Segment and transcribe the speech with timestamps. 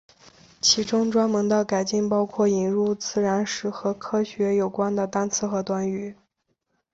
[0.59, 6.15] 其中专门的改进包括引入与自然史和科学有关的单词和短语。